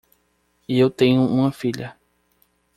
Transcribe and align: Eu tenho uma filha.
Eu 0.67 0.89
tenho 0.89 1.21
uma 1.23 1.51
filha. 1.51 1.95